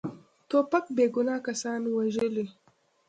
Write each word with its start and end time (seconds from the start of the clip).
توپک 0.49 0.85
بیګناه 0.95 1.39
کسان 1.47 1.81
وژلي. 1.87 2.45